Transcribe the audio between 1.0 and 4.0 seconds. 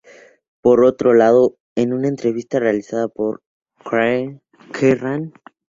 lado, en una entrevista realizada por la